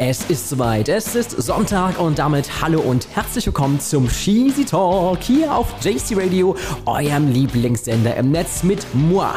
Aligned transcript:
Es 0.00 0.30
ist 0.30 0.48
soweit. 0.48 0.88
Es 0.88 1.16
ist 1.16 1.32
Sonntag 1.32 1.98
und 1.98 2.20
damit 2.20 2.62
hallo 2.62 2.78
und 2.78 3.08
herzlich 3.16 3.46
willkommen 3.46 3.80
zum 3.80 4.06
Cheesy 4.06 4.64
Talk 4.64 5.20
hier 5.20 5.52
auf 5.52 5.74
JC 5.82 6.16
Radio, 6.16 6.54
eurem 6.86 7.32
Lieblingssender 7.32 8.14
im 8.14 8.30
Netz 8.30 8.62
mit 8.62 8.86
moi, 8.94 9.34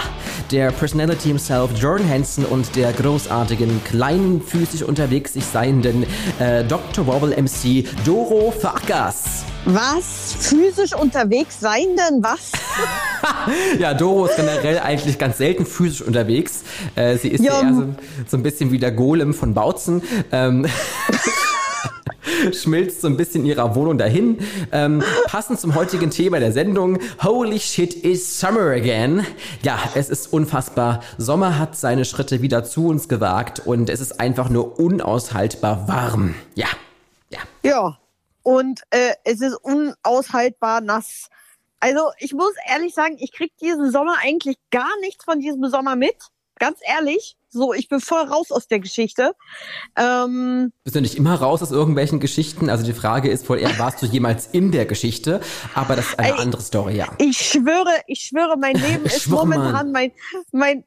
der 0.51 0.71
Personality 0.71 1.29
himself 1.29 1.71
Jordan 1.75 2.07
Hansen 2.07 2.45
und 2.45 2.75
der 2.75 2.93
großartigen, 2.93 3.83
kleinfüßig 3.85 4.83
unterwegs 4.83 5.33
sich 5.33 5.45
seienden 5.45 6.05
äh, 6.37 6.63
Dr. 6.63 7.07
Wobble 7.07 7.35
MC 7.41 7.83
Doro 8.05 8.51
Farkas. 8.51 9.43
Was? 9.65 10.35
Physisch 10.39 10.93
unterwegs 10.95 11.59
sein 11.59 11.95
denn? 11.95 12.23
Was? 12.23 12.51
ja, 13.79 13.93
Doro 13.93 14.25
ist 14.25 14.35
generell 14.35 14.79
eigentlich 14.79 15.19
ganz 15.19 15.37
selten 15.37 15.65
physisch 15.65 16.01
unterwegs. 16.01 16.63
Äh, 16.95 17.17
sie 17.17 17.29
ist 17.29 17.43
ja 17.43 17.61
eher 17.61 17.73
so, 17.73 17.85
so, 18.27 18.37
ein 18.37 18.43
bisschen 18.43 18.71
wie 18.71 18.79
der 18.79 18.91
Golem 18.91 19.33
von 19.35 19.53
Bautzen. 19.53 20.01
Ähm, 20.31 20.65
schmilzt 22.53 23.01
so 23.01 23.07
ein 23.07 23.17
bisschen 23.17 23.41
in 23.41 23.47
ihrer 23.47 23.75
Wohnung 23.75 23.99
dahin. 23.99 24.39
Ähm, 24.71 25.03
passend 25.25 25.59
zum 25.59 25.75
heutigen 25.75 26.09
Thema 26.09 26.39
der 26.39 26.51
Sendung, 26.51 26.97
Holy 27.21 27.59
shit 27.59 27.93
is 27.93 28.39
summer 28.39 28.71
again. 28.71 29.25
Ja, 29.61 29.77
es 29.93 30.09
ist 30.09 30.33
unfassbar. 30.33 31.01
Sommer 31.19 31.59
hat 31.59 31.75
seine 31.75 32.05
Schritte 32.05 32.41
wieder 32.41 32.63
zu 32.63 32.87
uns 32.87 33.07
gewagt 33.07 33.61
und 33.65 33.91
es 33.91 34.01
ist 34.01 34.19
einfach 34.19 34.49
nur 34.49 34.79
unaushaltbar 34.79 35.87
warm. 35.87 36.33
Ja, 36.55 36.67
ja. 37.29 37.39
Ja, 37.63 37.97
und 38.43 38.81
äh, 38.89 39.13
es 39.23 39.41
ist 39.41 39.55
unaushaltbar 39.55 40.81
nass. 40.81 41.29
Also 41.79 42.11
ich 42.19 42.33
muss 42.33 42.53
ehrlich 42.67 42.93
sagen, 42.93 43.17
ich 43.19 43.31
krieg 43.31 43.51
diesen 43.57 43.91
Sommer 43.91 44.15
eigentlich 44.23 44.57
gar 44.69 44.99
nichts 45.01 45.25
von 45.25 45.39
diesem 45.39 45.67
Sommer 45.69 45.95
mit. 45.95 46.15
Ganz 46.59 46.77
ehrlich. 46.83 47.37
So, 47.49 47.73
ich 47.73 47.89
bin 47.89 47.99
voll 47.99 48.21
raus 48.21 48.51
aus 48.51 48.67
der 48.67 48.79
Geschichte. 48.79 49.35
Ähm, 49.97 50.71
Bist 50.83 50.95
du 50.95 51.01
nicht 51.01 51.15
immer 51.15 51.33
raus 51.33 51.63
aus 51.63 51.71
irgendwelchen 51.71 52.19
Geschichten? 52.19 52.69
Also 52.69 52.85
die 52.85 52.93
Frage 52.93 53.29
ist 53.29 53.49
wohl 53.49 53.57
eher, 53.57 53.77
warst 53.79 54.01
du 54.01 54.05
jemals 54.05 54.45
in 54.45 54.71
der 54.71 54.85
Geschichte? 54.85 55.41
Aber 55.73 55.95
das 55.95 56.09
ist 56.09 56.19
eine 56.19 56.35
ey, 56.35 56.39
andere 56.39 56.61
Story, 56.61 56.95
ja. 56.97 57.07
Ich 57.17 57.39
schwöre, 57.39 58.01
ich 58.05 58.21
schwöre, 58.21 58.57
mein 58.57 58.75
Leben 58.75 59.05
ist 59.05 59.27
momentan 59.27 59.91
mein, 59.91 60.11
mein, 60.51 60.83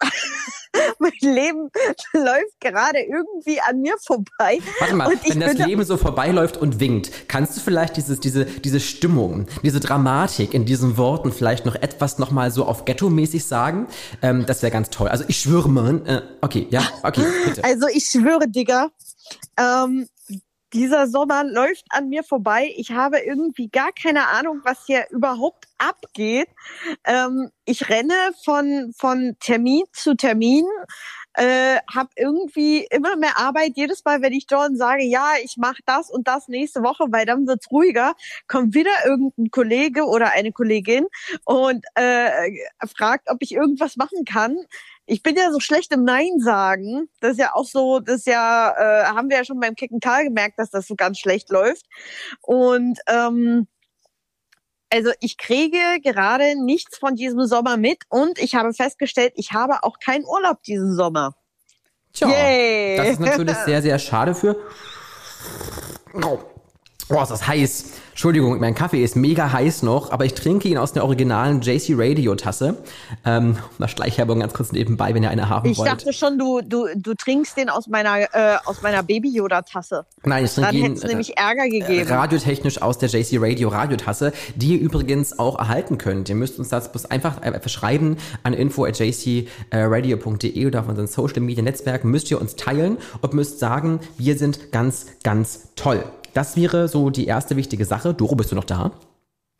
mein 0.98 1.12
Leben 1.20 1.70
läuft 2.12 2.60
gerade 2.60 3.00
irgendwie 3.00 3.60
an 3.60 3.80
mir 3.80 3.96
vorbei. 3.98 4.58
Warte 4.78 4.94
mal, 4.94 5.12
wenn 5.26 5.40
das 5.40 5.54
Leben 5.54 5.84
so 5.84 5.96
vorbeiläuft 5.96 6.56
und 6.56 6.80
winkt, 6.80 7.28
kannst 7.28 7.56
du 7.56 7.60
vielleicht 7.60 7.96
dieses, 7.96 8.20
diese, 8.20 8.44
diese 8.44 8.80
Stimmung, 8.80 9.46
diese 9.62 9.80
Dramatik 9.80 10.54
in 10.54 10.64
diesen 10.64 10.96
Worten 10.96 11.32
vielleicht 11.32 11.66
noch 11.66 11.74
etwas 11.74 12.18
nochmal 12.18 12.50
so 12.50 12.64
auf 12.64 12.84
Ghetto-mäßig 12.84 13.44
sagen? 13.44 13.86
Ähm, 14.22 14.46
das 14.46 14.62
wäre 14.62 14.72
ganz 14.72 14.90
toll. 14.90 15.08
Also 15.08 15.24
ich 15.28 15.38
schwöre, 15.38 15.68
man, 15.68 16.06
äh, 16.06 16.22
okay, 16.40 16.66
ja, 16.70 16.82
okay, 17.02 17.24
bitte. 17.44 17.64
Also 17.64 17.86
ich 17.88 18.04
schwöre, 18.06 18.48
Digga, 18.48 18.90
ähm, 19.58 20.08
dieser 20.74 21.06
Sommer 21.06 21.44
läuft 21.44 21.84
an 21.90 22.08
mir 22.08 22.24
vorbei. 22.24 22.72
Ich 22.76 22.90
habe 22.90 23.20
irgendwie 23.20 23.68
gar 23.68 23.92
keine 23.92 24.28
Ahnung, 24.28 24.60
was 24.64 24.84
hier 24.86 25.06
überhaupt 25.10 25.66
abgeht. 25.78 26.48
Ähm, 27.04 27.50
ich 27.64 27.88
renne 27.88 28.14
von, 28.44 28.92
von 28.98 29.36
Termin 29.40 29.84
zu 29.92 30.14
Termin, 30.14 30.64
äh, 31.34 31.78
habe 31.92 32.10
irgendwie 32.16 32.86
immer 32.90 33.16
mehr 33.16 33.38
Arbeit. 33.38 33.72
Jedes 33.76 34.04
Mal, 34.04 34.22
wenn 34.22 34.32
ich 34.32 34.46
Jordan 34.50 34.76
sage, 34.76 35.04
ja, 35.04 35.32
ich 35.42 35.56
mache 35.56 35.82
das 35.86 36.10
und 36.10 36.28
das 36.28 36.48
nächste 36.48 36.82
Woche, 36.82 37.06
weil 37.10 37.26
dann 37.26 37.46
wird's 37.46 37.70
ruhiger, 37.70 38.14
kommt 38.48 38.74
wieder 38.74 38.92
irgendein 39.04 39.50
Kollege 39.50 40.04
oder 40.04 40.30
eine 40.32 40.52
Kollegin 40.52 41.06
und 41.44 41.84
äh, 41.94 42.52
fragt, 42.96 43.30
ob 43.30 43.38
ich 43.40 43.52
irgendwas 43.52 43.96
machen 43.96 44.24
kann 44.24 44.56
ich 45.06 45.22
bin 45.22 45.36
ja 45.36 45.50
so 45.50 45.60
schlecht 45.60 45.92
im 45.92 46.04
Nein 46.04 46.38
sagen. 46.38 47.08
Das 47.20 47.32
ist 47.32 47.38
ja 47.38 47.54
auch 47.54 47.66
so, 47.66 48.00
das 48.00 48.20
ist 48.20 48.26
ja, 48.26 48.70
äh, 48.70 49.04
haben 49.06 49.28
wir 49.28 49.38
ja 49.38 49.44
schon 49.44 49.60
beim 49.60 49.74
Kicken 49.74 50.00
Karl 50.00 50.24
gemerkt, 50.24 50.58
dass 50.58 50.70
das 50.70 50.86
so 50.86 50.94
ganz 50.96 51.18
schlecht 51.18 51.50
läuft. 51.50 51.86
Und 52.40 52.98
ähm, 53.06 53.66
also 54.94 55.10
ich 55.18 55.36
kriege 55.38 55.76
gerade 56.02 56.54
nichts 56.54 56.98
von 56.98 57.16
diesem 57.16 57.44
Sommer 57.46 57.76
mit 57.76 58.04
und 58.10 58.38
ich 58.38 58.54
habe 58.54 58.72
festgestellt, 58.72 59.32
ich 59.34 59.52
habe 59.52 59.82
auch 59.82 59.98
keinen 59.98 60.24
Urlaub 60.24 60.62
diesen 60.62 60.94
Sommer. 60.94 61.34
Tja, 62.12 62.28
Yay. 62.28 62.96
das 62.96 63.08
ist 63.08 63.20
natürlich 63.20 63.56
sehr, 63.66 63.82
sehr 63.82 63.98
schade 63.98 64.36
für. 64.36 64.56
Oh, 67.10 67.20
ist 67.20 67.30
das 67.30 67.46
heiß. 67.46 67.92
Entschuldigung, 68.10 68.60
mein 68.60 68.74
Kaffee 68.74 69.02
ist 69.02 69.16
mega 69.16 69.52
heiß 69.52 69.82
noch, 69.82 70.10
aber 70.10 70.24
ich 70.24 70.34
trinke 70.34 70.68
ihn 70.68 70.78
aus 70.78 70.92
der 70.92 71.04
originalen 71.04 71.60
JC 71.60 71.94
Radio 71.96 72.34
Tasse. 72.34 72.78
Ähm, 73.26 73.58
mal 73.78 73.88
Schleichwerbung 73.88 74.40
ganz 74.40 74.54
kurz 74.54 74.72
nebenbei, 74.72 75.14
wenn 75.14 75.22
ihr 75.22 75.30
eine 75.30 75.48
haben 75.48 75.68
ich 75.68 75.76
wollt. 75.76 75.88
Ich 75.88 75.94
dachte 75.94 76.12
schon, 76.12 76.38
du, 76.38 76.60
du, 76.62 76.86
du 76.96 77.14
trinkst 77.14 77.56
den 77.56 77.68
aus 77.68 77.88
meiner, 77.88 78.20
äh, 78.32 78.56
aus 78.64 78.82
meiner 78.82 79.02
Baby 79.02 79.34
Yoda 79.34 79.62
Tasse. 79.62 80.06
Nein, 80.22 80.44
ich 80.44 80.54
trinke 80.54 80.70
Dann 80.70 80.80
hätte 80.80 80.94
es 80.94 81.02
nämlich 81.02 81.36
Ärger 81.36 81.68
gegeben. 81.68 82.08
Radiotechnisch 82.08 82.80
aus 82.80 82.98
der 82.98 83.08
JC 83.08 83.38
Radio 83.40 83.68
Radiotasse, 83.68 84.32
die 84.54 84.76
ihr 84.76 84.80
übrigens 84.80 85.38
auch 85.38 85.58
erhalten 85.58 85.98
könnt. 85.98 86.28
Ihr 86.28 86.36
müsst 86.36 86.58
uns 86.58 86.68
das 86.68 86.90
bloß 86.90 87.06
einfach 87.06 87.42
äh, 87.42 87.68
schreiben 87.68 88.16
an 88.44 88.54
info 88.54 88.84
at 88.84 88.98
jcradio.de 88.98 90.66
oder 90.66 90.80
auf 90.80 90.88
unseren 90.88 91.08
Social 91.08 91.40
Media 91.40 91.62
Netzwerken 91.62 92.10
müsst 92.10 92.30
ihr 92.30 92.40
uns 92.40 92.56
teilen 92.56 92.96
und 93.20 93.34
müsst 93.34 93.58
sagen, 93.58 94.00
wir 94.16 94.38
sind 94.38 94.72
ganz, 94.72 95.06
ganz 95.22 95.68
toll. 95.74 96.04
Das 96.34 96.56
wäre 96.56 96.88
so 96.88 97.10
die 97.10 97.26
erste 97.26 97.56
wichtige 97.56 97.84
Sache. 97.84 98.12
Doro, 98.12 98.34
bist 98.34 98.50
du 98.50 98.56
noch 98.56 98.64
da? 98.64 98.90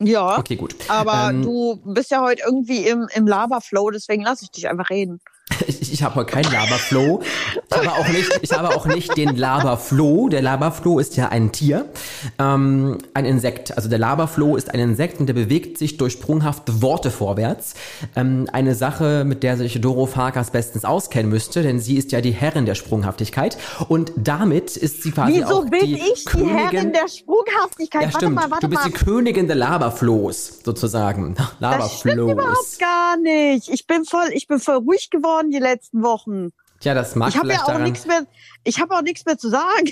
Ja. 0.01 0.37
Okay, 0.37 0.57
gut. 0.57 0.75
Aber 0.89 1.29
ähm, 1.29 1.41
du 1.41 1.77
bist 1.85 2.11
ja 2.11 2.21
heute 2.21 2.43
irgendwie 2.45 2.85
im, 2.85 3.07
im 3.13 3.25
Lava-Flow, 3.25 3.91
deswegen 3.91 4.23
lasse 4.23 4.43
ich 4.43 4.51
dich 4.51 4.67
einfach 4.67 4.89
reden. 4.89 5.21
Ich, 5.67 5.93
ich 5.93 6.03
habe 6.03 6.15
heute 6.15 6.31
keinen 6.31 6.51
Laberflow. 6.51 7.21
Ich 7.69 7.77
habe 7.77 7.91
auch 7.91 8.07
nicht, 8.07 8.39
ich 8.41 8.51
habe 8.51 8.69
auch 8.75 8.85
nicht 8.85 9.15
den 9.17 9.35
Laberfloh. 9.35 10.29
Der 10.29 10.41
Laberfloh 10.41 10.99
ist 10.99 11.15
ja 11.15 11.29
ein 11.29 11.51
Tier, 11.51 11.85
ähm, 12.39 12.97
ein 13.13 13.25
Insekt. 13.25 13.75
Also 13.75 13.89
der 13.89 13.99
Laberfloh 13.99 14.55
ist 14.57 14.73
ein 14.73 14.79
Insekt 14.79 15.19
und 15.19 15.27
der 15.27 15.33
bewegt 15.33 15.77
sich 15.77 15.97
durch 15.97 16.13
sprunghafte 16.13 16.81
Worte 16.81 17.11
vorwärts. 17.11 17.75
Ähm, 18.15 18.47
eine 18.51 18.75
Sache, 18.75 19.23
mit 19.25 19.43
der 19.43 19.57
sich 19.57 19.79
Doro 19.79 20.05
Farkas 20.05 20.51
bestens 20.51 20.85
auskennen 20.85 21.29
müsste, 21.29 21.63
denn 21.63 21.79
sie 21.79 21.97
ist 21.97 22.11
ja 22.11 22.21
die 22.21 22.31
Herrin 22.31 22.65
der 22.65 22.75
Sprunghaftigkeit 22.75 23.57
und 23.87 24.11
damit 24.17 24.75
ist 24.77 25.03
sie 25.03 25.11
quasi 25.11 25.35
Wieso 25.35 25.61
auch 25.61 25.69
bin 25.69 25.85
die 25.85 25.95
ich 25.95 26.25
die 26.25 26.45
Herrin 26.45 26.91
der 26.91 27.07
Sprunghaftigkeit? 27.07 28.01
Ja, 28.03 28.11
stimmt. 28.11 28.35
Warte 28.35 28.49
mal, 28.49 28.51
warte 28.51 28.67
du 28.67 28.69
bist 28.69 28.83
mal. 28.83 28.89
die 28.89 28.93
Königin 28.93 29.47
der 29.47 29.55
Laberflohs 29.55 30.61
sozusagen. 30.63 31.35
Laberflohs. 31.59 31.91
Das 31.91 31.99
stimmt 31.99 32.31
überhaupt 32.31 32.79
gar 32.79 33.17
nicht. 33.17 33.69
Ich 33.69 33.87
bin 33.87 34.05
voll, 34.05 34.27
ich 34.33 34.47
bin 34.47 34.59
voll 34.59 34.77
ruhig 34.77 35.09
geworden 35.09 35.34
geworden 35.35 35.51
die 35.51 35.59
letzten 35.59 36.03
Wochen. 36.03 36.51
Tja, 36.79 36.93
das 36.93 37.15
mag 37.15 37.29
ich 37.29 37.37
habe 37.37 37.51
ja 37.51 37.63
auch 37.63 37.79
nichts 37.79 38.05
mehr. 38.05 38.25
Ich 38.63 38.79
habe 38.79 38.95
auch 38.95 39.01
nichts 39.01 39.25
mehr 39.25 39.37
zu 39.37 39.49
sagen. 39.49 39.91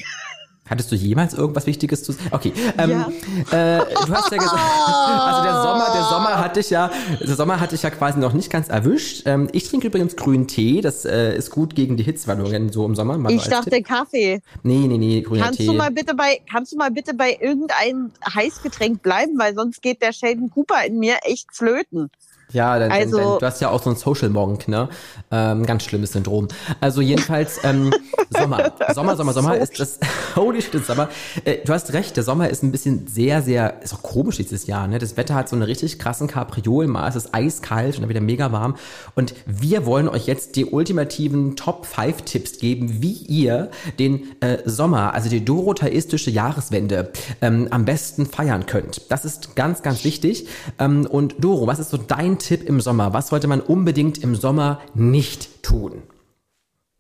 Hattest 0.70 0.94
du 0.94 0.96
jemals 0.96 1.34
irgendwas 1.34 1.68
Wichtiges 1.68 2.06
zu 2.06 2.14
sagen? 2.14 2.30
Okay, 2.32 2.54
ähm, 2.78 2.90
ja. 2.90 3.80
äh, 3.80 3.86
du 4.06 4.14
hast 4.14 4.32
ja 4.32 4.38
gesagt, 4.38 4.62
also 4.88 5.44
der 5.44 5.62
Sommer, 5.62 5.88
der 5.94 6.04
Sommer 6.04 6.40
hatte 6.40 6.60
ich 6.62 6.70
ja, 6.70 6.90
der 7.20 7.36
Sommer 7.36 7.60
hatte 7.60 7.76
ich 7.76 7.84
ja 7.84 7.90
quasi 7.90 8.18
noch 8.18 8.32
nicht 8.32 8.50
ganz 8.50 8.70
erwischt. 8.70 9.24
Ähm, 9.26 9.50
ich 9.52 9.68
trinke 9.68 9.88
übrigens 9.88 10.16
grünen 10.16 10.48
Tee, 10.48 10.80
das 10.80 11.04
äh, 11.04 11.36
ist 11.36 11.50
gut 11.50 11.76
gegen 11.76 11.98
die 11.98 12.04
Hitzwallungen 12.04 12.72
so 12.72 12.86
im 12.86 12.96
Sommer. 12.96 13.30
ich 13.30 13.44
dachte 13.44 13.72
Tipp. 13.72 13.88
Kaffee. 13.88 14.42
Nee, 14.64 14.88
nee, 14.88 14.98
nee, 14.98 15.22
grüner 15.22 15.44
kannst 15.46 15.60
Tee. 15.60 15.66
Du 15.66 15.74
mal 15.74 15.92
bitte 15.92 16.16
bei, 16.16 16.40
kannst 16.50 16.72
du 16.72 16.78
mal 16.78 16.92
bitte 16.92 17.14
bei 17.14 17.38
irgendeinem 17.42 18.12
Heißgetränk 18.34 19.02
bleiben, 19.02 19.38
weil 19.38 19.56
sonst 19.56 19.82
geht 19.82 20.02
der 20.02 20.14
Sheldon 20.14 20.50
Cooper 20.50 20.86
in 20.86 20.98
mir 20.98 21.18
echt 21.24 21.54
flöten. 21.54 22.10
Ja, 22.54 22.78
dann, 22.78 22.92
also, 22.92 23.18
dann, 23.18 23.40
du 23.40 23.46
hast 23.46 23.62
ja 23.62 23.70
auch 23.70 23.82
so 23.82 23.90
ein 23.90 23.96
Social 23.96 24.30
Monk, 24.30 24.68
ne? 24.68 24.88
Ähm, 25.32 25.66
ganz 25.66 25.84
schlimmes 25.84 26.12
Syndrom. 26.12 26.48
Also 26.80 27.02
jedenfalls 27.02 27.60
ähm, 27.64 27.92
Sommer, 28.30 28.72
Sommer, 28.94 29.16
Sommer, 29.16 29.34
Sommer 29.34 29.58
ist 29.58 29.80
das. 29.80 30.00
Holy 30.36 30.62
shit, 30.62 30.86
Sommer. 30.86 31.10
Äh, 31.46 31.58
du 31.66 31.74
hast 31.74 31.92
recht, 31.94 32.16
der 32.16 32.24
Sommer 32.24 32.50
ist 32.50 32.62
ein 32.62 32.72
bisschen 32.72 33.08
sehr, 33.08 33.42
sehr, 33.42 33.82
ist 33.82 33.94
auch 33.96 34.04
komisch 34.04 34.38
dieses 34.38 34.68
Jahr, 34.68 34.88
ne? 34.88 35.00
Das 35.00 35.18
Wetter 35.18 35.34
hat 35.34 35.50
so 35.50 35.56
eine 35.56 35.68
richtig 35.68 35.98
krassen 35.98 36.28
Kapriol, 36.28 36.86
mal 36.86 37.08
ist 37.08 37.16
es 37.16 37.34
eiskalt 37.34 37.96
und 37.96 38.02
dann 38.02 38.10
wieder 38.10 38.22
mega 38.22 38.52
warm. 38.52 38.76
Und 39.16 39.34
wir 39.48 39.88
wollen 39.88 40.08
euch 40.08 40.28
jetzt 40.28 40.56
die 40.56 40.66
ultimativen 40.66 41.56
Top 41.56 41.88
5 41.88 42.22
Tipps 42.22 42.60
geben, 42.60 43.02
wie 43.02 43.14
ihr 43.14 43.72
den 43.98 44.28
äh, 44.42 44.60
Sommer, 44.66 45.16
also 45.16 45.28
die 45.28 45.44
dorotheistische 45.44 46.30
Jahreswende, 46.30 47.12
ähm, 47.42 47.68
am 47.72 47.86
besten 47.86 48.28
feiern 48.28 48.68
könnt. 48.68 49.02
Das 49.10 49.26
ist 49.26 49.56
ganz, 49.56 49.82
ganz 49.82 50.04
wichtig. 50.04 50.48
Ähm, 50.78 51.08
und 51.08 51.44
Doro, 51.44 51.66
was 51.66 51.80
ist 51.80 51.90
so 51.90 51.98
dein 51.98 52.38
Tipp 52.44 52.68
im 52.68 52.82
Sommer? 52.82 53.14
Was 53.14 53.30
sollte 53.30 53.48
man 53.48 53.62
unbedingt 53.62 54.18
im 54.18 54.36
Sommer 54.36 54.82
nicht 54.94 55.64
tun? 55.64 56.04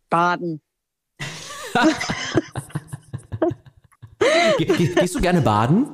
Baden. 0.09 0.61
Ge 4.57 4.65
ge 4.65 4.95
gehst 4.95 5.15
du 5.15 5.21
gerne 5.21 5.41
baden? 5.41 5.93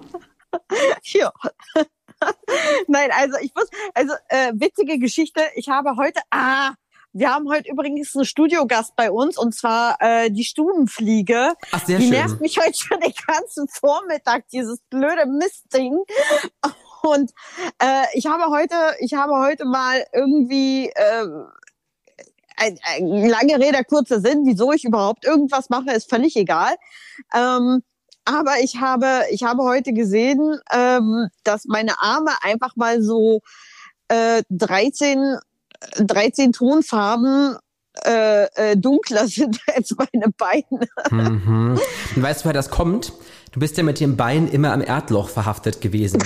Ja. 1.03 1.31
Nein, 2.87 3.09
also 3.11 3.37
ich 3.41 3.53
muss, 3.55 3.67
also 3.93 4.13
äh, 4.27 4.51
witzige 4.53 4.99
Geschichte. 4.99 5.41
Ich 5.55 5.69
habe 5.69 5.95
heute, 5.95 6.19
ah, 6.29 6.73
wir 7.13 7.33
haben 7.33 7.49
heute 7.49 7.71
übrigens 7.71 8.15
einen 8.15 8.25
Studiogast 8.25 8.95
bei 8.95 9.09
uns 9.09 9.37
und 9.37 9.55
zwar 9.55 9.97
äh, 9.99 10.29
die 10.29 10.43
Stubenfliege. 10.43 11.53
Ach, 11.71 11.85
sehr 11.85 11.97
die 11.97 12.03
schön. 12.05 12.13
nervt 12.13 12.41
mich 12.41 12.59
heute 12.59 12.77
schon 12.77 12.99
den 12.99 13.13
ganzen 13.25 13.67
Vormittag, 13.67 14.47
dieses 14.49 14.79
blöde 14.89 15.25
Mistding. 15.25 15.97
Und 17.01 17.31
äh, 17.79 18.05
ich 18.13 18.27
habe 18.27 18.51
heute, 18.51 18.75
ich 18.99 19.13
habe 19.13 19.33
heute 19.39 19.65
mal 19.65 20.05
irgendwie, 20.13 20.89
äh, 20.89 21.25
lange 22.99 23.59
Rede, 23.59 23.83
kurzer 23.85 24.19
Sinn, 24.19 24.45
wieso 24.45 24.71
ich 24.73 24.83
überhaupt 24.83 25.25
irgendwas 25.25 25.69
mache, 25.69 25.91
ist 25.91 26.09
völlig 26.09 26.35
egal. 26.35 26.75
Ähm, 27.33 27.83
aber 28.25 28.59
ich 28.61 28.77
habe, 28.77 29.23
ich 29.31 29.43
habe 29.43 29.63
heute 29.63 29.93
gesehen, 29.93 30.59
ähm, 30.71 31.29
dass 31.43 31.65
meine 31.65 32.01
Arme 32.01 32.31
einfach 32.41 32.75
mal 32.75 33.01
so 33.01 33.41
äh, 34.07 34.43
13, 34.49 35.37
13 35.97 36.53
Tonfarben 36.53 37.57
äh, 38.05 38.43
äh, 38.55 38.77
dunkler 38.77 39.27
sind 39.27 39.59
als 39.75 39.95
meine 39.97 40.31
Beine. 40.37 40.87
Mhm. 41.09 41.79
Und 42.15 42.23
weißt 42.23 42.41
du, 42.41 42.45
woher 42.45 42.53
das 42.53 42.69
kommt? 42.69 43.13
Du 43.51 43.59
bist 43.59 43.77
ja 43.77 43.83
mit 43.83 43.99
dem 43.99 44.15
Bein 44.15 44.47
immer 44.47 44.73
am 44.73 44.81
Erdloch 44.81 45.29
verhaftet 45.29 45.81
gewesen. 45.81 46.21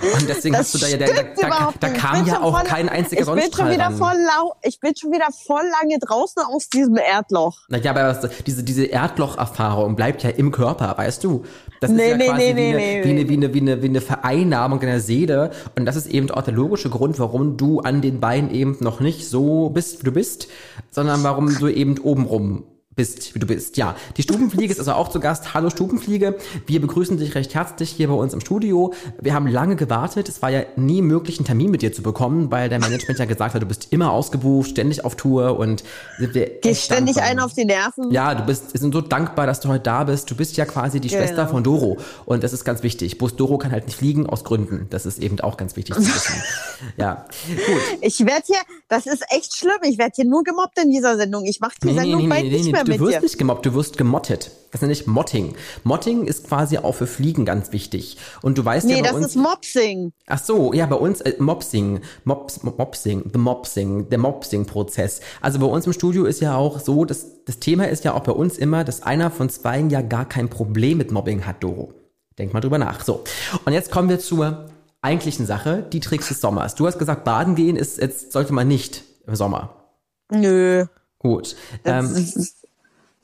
Und 0.00 0.28
deswegen 0.28 0.56
hast 0.56 0.74
du 0.74 0.78
da 0.78 0.88
ja, 0.88 0.96
da, 0.96 1.06
da, 1.06 1.72
da 1.78 1.88
kam 1.90 2.26
ja 2.26 2.40
auch 2.40 2.58
voll, 2.58 2.66
kein 2.68 2.88
einziger 2.88 3.20
ich 3.20 3.42
bin 3.42 3.52
schon 3.52 3.70
wieder 3.70 3.90
voll 3.92 4.16
lau 4.26 4.54
Ich 4.62 4.80
bin 4.80 4.92
schon 4.96 5.12
wieder 5.12 5.28
voll 5.46 5.62
lange 5.80 5.98
draußen 6.00 6.42
aus 6.42 6.68
diesem 6.68 6.96
Erdloch. 6.96 7.58
Naja, 7.68 7.92
aber 7.92 8.28
diese, 8.44 8.64
diese 8.64 8.86
Erdlocherfahrung 8.86 9.94
bleibt 9.94 10.24
ja 10.24 10.30
im 10.30 10.50
Körper, 10.50 10.96
weißt 10.98 11.22
du? 11.22 11.44
Das 11.80 11.90
nee, 11.90 12.04
ist 12.04 12.10
ja 12.10 12.16
nee, 12.16 12.26
quasi 12.26 12.42
nee, 12.42 12.56
wie, 12.56 12.62
eine, 12.62 12.76
nee, 12.76 13.04
wie, 13.04 13.10
eine, 13.10 13.28
wie, 13.28 13.32
eine, 13.34 13.54
wie, 13.54 13.60
eine, 13.60 13.82
wie 13.82 13.88
eine 13.88 14.00
Vereinnahmung 14.00 14.80
deiner 14.80 15.00
Seele. 15.00 15.50
Und 15.76 15.86
das 15.86 15.94
ist 15.94 16.06
eben 16.06 16.30
auch 16.30 16.42
der 16.42 16.54
logische 16.54 16.90
Grund, 16.90 17.18
warum 17.20 17.56
du 17.56 17.80
an 17.80 18.00
den 18.00 18.18
Beinen 18.18 18.50
eben 18.50 18.76
noch 18.80 18.98
nicht 18.98 19.28
so 19.28 19.70
bist, 19.70 20.00
wie 20.00 20.04
du 20.04 20.12
bist, 20.12 20.48
sondern 20.90 21.22
warum 21.22 21.56
du 21.56 21.68
eben 21.68 21.98
obenrum 21.98 22.64
bist, 22.96 23.34
wie 23.34 23.38
du 23.38 23.46
bist. 23.46 23.76
Ja, 23.76 23.96
die 24.16 24.22
Stubenfliege 24.22 24.72
ist 24.72 24.78
also 24.78 24.92
auch 24.92 25.08
zu 25.08 25.20
Gast. 25.20 25.54
Hallo 25.54 25.70
Stubenfliege, 25.70 26.36
wir 26.66 26.80
begrüßen 26.80 27.16
dich 27.16 27.34
recht 27.34 27.54
herzlich 27.54 27.90
hier 27.90 28.08
bei 28.08 28.14
uns 28.14 28.32
im 28.34 28.40
Studio. 28.40 28.94
Wir 29.20 29.34
haben 29.34 29.46
lange 29.46 29.76
gewartet. 29.76 30.28
Es 30.28 30.42
war 30.42 30.50
ja 30.50 30.62
nie 30.76 31.02
möglich, 31.02 31.38
einen 31.38 31.46
Termin 31.46 31.70
mit 31.70 31.82
dir 31.82 31.92
zu 31.92 32.02
bekommen, 32.02 32.50
weil 32.50 32.68
dein 32.68 32.80
Management 32.80 33.18
ja 33.18 33.24
gesagt 33.24 33.54
hat, 33.54 33.62
du 33.62 33.66
bist 33.66 33.88
immer 33.90 34.12
ausgebucht, 34.12 34.70
ständig 34.70 35.04
auf 35.04 35.16
Tour 35.16 35.58
und 35.58 35.82
sind 36.18 36.34
wir 36.34 36.46
Gehst 36.60 36.84
ständig 36.84 37.16
dankbar. 37.16 37.30
einen 37.30 37.40
auf 37.40 37.54
die 37.54 37.64
Nerven. 37.64 38.10
Ja, 38.12 38.34
du 38.34 38.44
bist, 38.44 38.72
wir 38.72 38.80
sind 38.80 38.94
so 38.94 39.00
dankbar, 39.00 39.46
dass 39.46 39.60
du 39.60 39.68
heute 39.68 39.84
da 39.84 40.04
bist. 40.04 40.30
Du 40.30 40.36
bist 40.36 40.56
ja 40.56 40.64
quasi 40.64 41.00
die 41.00 41.08
genau. 41.08 41.22
Schwester 41.22 41.48
von 41.48 41.64
Doro 41.64 41.98
und 42.26 42.44
das 42.44 42.52
ist 42.52 42.64
ganz 42.64 42.82
wichtig. 42.82 43.18
Bus 43.18 43.34
Doro 43.34 43.58
kann 43.58 43.72
halt 43.72 43.86
nicht 43.86 43.96
fliegen 43.96 44.26
aus 44.26 44.44
Gründen. 44.44 44.86
Das 44.90 45.04
ist 45.04 45.18
eben 45.18 45.40
auch 45.40 45.56
ganz 45.56 45.76
wichtig 45.76 45.96
zu 45.96 46.02
wissen. 46.02 46.42
ja, 46.96 47.26
gut. 47.48 47.82
Ich 48.02 48.20
werde 48.20 48.44
hier, 48.46 48.60
das 48.88 49.06
ist 49.06 49.24
echt 49.30 49.56
schlimm. 49.56 49.78
Ich 49.82 49.98
werde 49.98 50.12
hier 50.14 50.26
nur 50.26 50.44
gemobbt 50.44 50.78
in 50.78 50.90
dieser 50.90 51.16
Sendung. 51.16 51.44
Ich 51.44 51.58
mache 51.60 51.74
die 51.82 51.88
nee, 51.88 51.94
Sendung 51.94 52.20
nee, 52.20 52.22
nee, 52.22 52.28
bald 52.28 52.52
nicht 52.52 52.72
mehr 52.72 52.83
du 52.84 52.98
wirst 52.98 53.16
dir. 53.16 53.20
nicht 53.20 53.38
gemobbt, 53.38 53.66
du 53.66 53.74
wirst 53.74 53.96
gemottet. 53.96 54.50
Das 54.72 54.80
nenne 54.80 54.92
ich 54.92 55.06
Motting. 55.06 55.54
Motting 55.84 56.26
ist 56.26 56.48
quasi 56.48 56.78
auch 56.78 56.96
für 56.96 57.06
Fliegen 57.06 57.44
ganz 57.44 57.70
wichtig. 57.70 58.16
Und 58.42 58.58
du 58.58 58.64
weißt 58.64 58.86
nee, 58.86 58.96
ja 58.96 59.02
bei 59.02 59.08
das 59.08 59.16
uns, 59.16 59.26
ist 59.26 59.36
Mopsing. 59.36 60.12
Ach 60.26 60.42
so, 60.42 60.72
ja, 60.72 60.86
bei 60.86 60.96
uns 60.96 61.20
äh, 61.20 61.34
Mopsing, 61.38 62.00
Mops, 62.24 62.62
Mopsing, 62.64 63.30
the 63.32 63.38
Mopsing, 63.38 64.08
der 64.08 64.18
Mopsing-Prozess. 64.18 65.20
Also 65.40 65.60
bei 65.60 65.66
uns 65.66 65.86
im 65.86 65.92
Studio 65.92 66.24
ist 66.24 66.40
ja 66.40 66.56
auch 66.56 66.80
so, 66.80 67.04
dass 67.04 67.44
das 67.44 67.60
Thema 67.60 67.88
ist 67.88 68.04
ja 68.04 68.14
auch 68.14 68.24
bei 68.24 68.32
uns 68.32 68.58
immer, 68.58 68.82
dass 68.82 69.02
einer 69.02 69.30
von 69.30 69.48
zwei 69.48 69.80
ja 69.80 70.00
gar 70.02 70.28
kein 70.28 70.48
Problem 70.48 70.98
mit 70.98 71.12
Mobbing 71.12 71.46
hat, 71.46 71.62
Doro. 71.62 71.94
Denk 72.38 72.52
mal 72.52 72.60
drüber 72.60 72.78
nach. 72.78 73.04
So. 73.04 73.22
Und 73.64 73.72
jetzt 73.72 73.90
kommen 73.90 74.08
wir 74.08 74.18
zur 74.18 74.66
eigentlichen 75.02 75.46
Sache, 75.46 75.86
die 75.92 76.00
Tricks 76.00 76.28
des 76.28 76.40
Sommers. 76.40 76.74
Du 76.74 76.86
hast 76.86 76.98
gesagt, 76.98 77.24
baden 77.24 77.54
gehen 77.54 77.76
ist 77.76 78.00
jetzt 78.00 78.32
sollte 78.32 78.52
man 78.52 78.66
nicht 78.66 79.04
im 79.26 79.36
Sommer. 79.36 79.84
Nö. 80.32 80.86
Gut. 81.18 81.56
Ähm, 81.84 82.12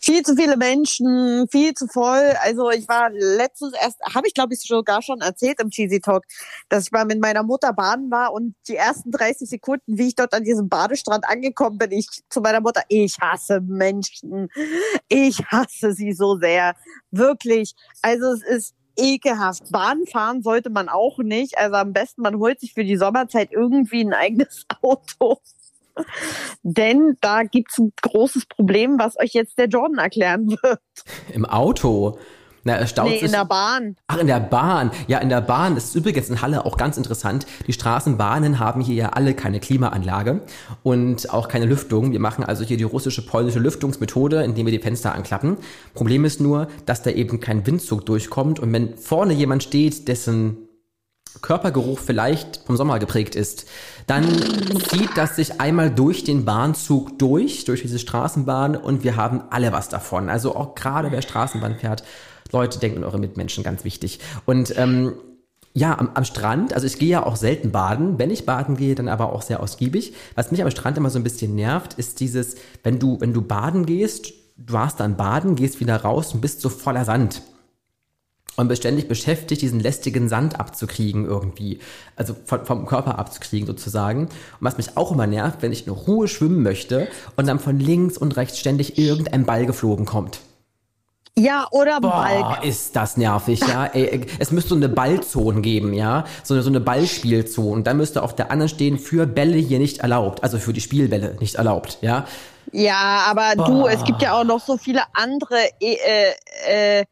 viel 0.01 0.23
zu 0.23 0.35
viele 0.35 0.57
Menschen, 0.57 1.47
viel 1.51 1.75
zu 1.75 1.87
voll. 1.87 2.35
Also 2.43 2.71
ich 2.71 2.89
war 2.89 3.11
letztens 3.11 3.75
erst, 3.81 4.01
habe 4.03 4.27
ich 4.27 4.35
glaube 4.35 4.55
ich 4.55 4.61
sogar 4.61 5.03
schon 5.03 5.21
erzählt 5.21 5.61
im 5.61 5.71
Cheesy 5.71 6.01
Talk, 6.01 6.25
dass 6.69 6.85
ich 6.85 6.93
mal 6.93 7.05
mit 7.05 7.21
meiner 7.21 7.43
Mutter 7.43 7.73
baden 7.73 8.11
war 8.11 8.33
und 8.33 8.55
die 8.69 8.77
ersten 8.77 9.11
30 9.11 9.49
Sekunden, 9.49 9.99
wie 9.99 10.09
ich 10.09 10.15
dort 10.15 10.35
an 10.35 10.45
diesem 10.45 10.69
Badestrand 10.69 11.29
angekommen 11.29 11.79
bin, 11.79 11.93
ich 11.93 12.09
zu 12.29 12.41
meiner 12.41 12.61
Mutter, 12.61 12.83
ich 12.89 13.19
hasse 13.21 13.61
Menschen, 13.61 14.49
ich 15.09 15.39
hasse 15.47 15.93
sie 15.93 16.13
so 16.13 16.37
sehr, 16.39 16.75
wirklich. 17.11 17.75
Also 18.03 18.33
es 18.33 18.43
ist 18.43 18.75
ekelhaft. 18.97 19.71
Bahn 19.71 20.07
fahren 20.07 20.43
sollte 20.43 20.71
man 20.71 20.89
auch 20.89 21.19
nicht. 21.19 21.59
Also 21.59 21.77
am 21.77 21.93
besten, 21.93 22.23
man 22.23 22.39
holt 22.39 22.61
sich 22.61 22.75
für 22.75 22.85
die 22.85 22.97
Sommerzeit 22.97 23.53
irgendwie 23.53 24.03
ein 24.03 24.13
eigenes 24.15 24.67
Auto. 24.83 25.39
Denn 26.63 27.17
da 27.21 27.43
gibt's 27.43 27.79
ein 27.79 27.93
großes 28.03 28.47
Problem, 28.47 28.99
was 28.99 29.19
euch 29.19 29.33
jetzt 29.33 29.59
der 29.59 29.67
Jordan 29.67 29.99
erklären 29.99 30.49
wird. 30.63 30.81
Im 31.33 31.45
Auto? 31.45 32.19
Na, 32.65 32.75
er 32.75 32.87
staut 32.87 33.09
nee, 33.09 33.15
sich. 33.15 33.23
in 33.23 33.33
der 33.33 33.47
Bahn. 33.47 33.97
Ach, 34.07 34.19
in 34.19 34.27
der 34.27 34.41
Bahn. 34.41 34.91
Ja, 35.07 35.19
in 35.19 35.31
der 35.31 35.41
Bahn. 35.41 35.75
Das 35.75 35.87
ist 35.87 35.95
übrigens 35.95 36.29
in 36.29 36.43
Halle 36.43 36.67
auch 36.67 36.77
ganz 36.77 36.99
interessant. 36.99 37.47
Die 37.67 37.73
Straßenbahnen 37.73 38.59
haben 38.59 38.83
hier 38.83 38.95
ja 38.95 39.09
alle 39.11 39.35
keine 39.35 39.61
Klimaanlage 39.61 40.43
und 40.83 41.31
auch 41.31 41.49
keine 41.49 41.65
Lüftung. 41.65 42.13
Wir 42.13 42.21
machen 42.21 42.45
also 42.45 42.65
hier 42.65 42.77
die 42.77 42.85
russische 42.85 43.25
polnische 43.25 43.61
Lüftungsmethode, 43.61 44.43
indem 44.43 44.67
wir 44.67 44.73
die 44.73 44.83
Fenster 44.83 45.15
anklappen. 45.15 45.57
Problem 45.95 46.25
ist 46.25 46.41
nur, 46.41 46.69
dass 46.85 47.03
da 47.03 47.11
eben 47.11 47.41
kein 47.41 47.67
Windzug 47.67 48.05
durchkommt 48.05 48.61
und 48.61 48.73
wenn 48.73 48.97
vorne 48.97 49.33
jemand 49.33 49.63
steht, 49.63 50.09
dessen 50.09 50.69
Körpergeruch 51.43 51.99
vielleicht 51.99 52.61
vom 52.67 52.77
Sommer 52.77 52.99
geprägt 52.99 53.35
ist, 53.35 53.67
dann 54.07 54.25
zieht 54.89 55.11
das 55.17 55.37
sich 55.37 55.61
einmal 55.61 55.91
durch 55.91 56.25
den 56.25 56.45
Bahnzug 56.45 57.19
durch, 57.19 57.65
durch 57.65 57.83
diese 57.83 57.99
Straßenbahn 57.99 58.77
und 58.77 59.05
wir 59.05 59.17
haben 59.17 59.43
alle 59.51 59.73
was 59.73 59.89
davon. 59.89 60.29
Also 60.29 60.57
auch 60.57 60.75
gerade 60.75 61.11
wer 61.11 61.23
Straßenbahn 61.23 61.77
fährt, 61.77 62.05
Leute, 62.53 62.79
denkt 62.79 62.99
an 62.99 63.05
eure 63.05 63.19
Mitmenschen, 63.19 63.63
ganz 63.63 63.85
wichtig. 63.85 64.19
Und 64.45 64.77
ähm, 64.77 65.13
ja, 65.73 65.97
am, 65.97 66.11
am 66.15 66.25
Strand, 66.25 66.75
also 66.75 66.87
ich 66.87 66.99
gehe 66.99 67.09
ja 67.09 67.25
auch 67.25 67.37
selten 67.37 67.71
baden. 67.71 68.19
Wenn 68.19 68.31
ich 68.31 68.45
baden 68.45 68.77
gehe, 68.77 68.95
dann 68.95 69.09
aber 69.09 69.33
auch 69.33 69.43
sehr 69.43 69.61
ausgiebig. 69.61 70.15
Was 70.35 70.51
mich 70.51 70.63
am 70.63 70.71
Strand 70.71 70.99
immer 70.99 71.11
so 71.11 71.19
ein 71.19 71.25
bisschen 71.25 71.55
nervt, 71.55 71.95
ist 71.95 72.19
dieses, 72.21 72.57
wenn 72.83 72.99
du, 72.99 73.21
wenn 73.21 73.33
du 73.33 73.43
baden 73.43 73.87
gehst, 73.87 74.33
du 74.57 74.73
warst 74.73 74.99
dann 74.99 75.17
baden, 75.17 75.55
gehst 75.55 75.79
wieder 75.79 75.97
raus 75.97 76.35
und 76.35 76.41
bist 76.41 76.61
so 76.61 76.69
voller 76.69 77.05
Sand 77.05 77.43
und 78.61 78.69
beständig 78.69 79.09
beschäftigt, 79.09 79.63
diesen 79.63 79.81
lästigen 79.81 80.29
Sand 80.29 80.61
abzukriegen 80.61 81.25
irgendwie, 81.25 81.79
also 82.17 82.37
vom, 82.45 82.65
vom, 82.65 82.87
Körper 82.87 83.19
abzukriegen 83.19 83.67
sozusagen. 83.67 84.25
Und 84.25 84.31
was 84.61 84.77
mich 84.77 84.97
auch 84.97 85.13
immer 85.13 85.27
nervt, 85.27 85.63
wenn 85.63 85.73
ich 85.73 85.87
in 85.87 85.93
Ruhe 85.93 86.29
schwimmen 86.29 86.63
möchte 86.63 87.09
und 87.37 87.49
dann 87.49 87.59
von 87.59 87.79
links 87.79 88.19
und 88.19 88.37
rechts 88.37 88.59
ständig 88.59 88.99
irgendein 88.99 89.47
Ball 89.47 89.67
geflogen 89.67 90.05
kommt. 90.05 90.41
Ja, 91.39 91.69
oder 91.71 92.01
Boah, 92.01 92.11
Ball. 92.11 92.69
ist 92.69 92.97
das 92.97 93.17
nervig, 93.17 93.61
ja. 93.61 93.87
Ey, 93.87 94.27
es 94.39 94.51
müsste 94.51 94.71
so 94.71 94.75
eine 94.75 94.91
Ballzone 94.91 95.63
geben, 95.63 95.95
ja. 95.95 96.25
So 96.43 96.55
eine, 96.55 96.63
so 96.63 96.69
eine 96.69 96.81
Ballspielzone. 96.81 97.71
Und 97.71 97.87
dann 97.87 97.97
müsste 97.97 98.23
auf 98.23 98.35
der 98.35 98.51
anderen 98.51 98.69
stehen, 98.69 98.99
für 98.99 99.27
Bälle 99.27 99.57
hier 99.57 99.79
nicht 99.79 100.01
erlaubt. 100.01 100.43
Also 100.43 100.59
für 100.59 100.75
die 100.75 100.83
Spielbälle 100.83 101.37
nicht 101.41 101.55
erlaubt, 101.55 101.99
ja. 102.03 102.27
Ja, 102.73 103.25
aber 103.27 103.55
Boah. 103.57 103.67
du, 103.67 103.87
es 103.87 104.05
gibt 104.05 104.21
ja 104.23 104.39
auch 104.39 104.45
noch 104.45 104.61
so 104.61 104.77
viele 104.77 105.03
andere 105.15 105.57
äh, 105.81 106.35
äh, 106.67 107.05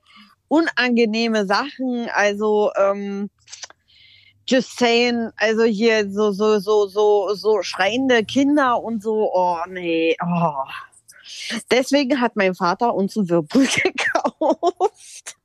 unangenehme 0.49 1.47
Sachen. 1.47 2.09
Also 2.13 2.71
ähm, 2.77 3.31
just 4.47 4.79
saying, 4.79 5.31
also 5.37 5.65
hier 5.65 6.11
so 6.11 6.33
so 6.33 6.59
so 6.59 6.87
so 6.87 7.35
so 7.35 7.63
schreiende 7.63 8.25
Kinder 8.25 8.83
und 8.83 9.03
so. 9.03 9.31
Oh 9.33 9.59
nee. 9.69 10.17
Oh. 10.25 10.65
Deswegen 11.71 12.21
hat 12.21 12.37
mein 12.37 12.55
Vater 12.55 12.95
uns 12.95 13.17
ein 13.17 13.29
Whirlpool 13.29 13.67
gekauft. 13.83 15.38